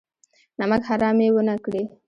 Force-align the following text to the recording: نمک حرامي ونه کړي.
نمک 0.59 0.81
حرامي 0.89 1.27
ونه 1.31 1.55
کړي. 1.63 1.83